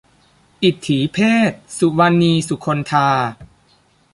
[0.63, 1.17] อิตถีเพ
[1.49, 3.09] ศ- สุวรรณี สุคนธา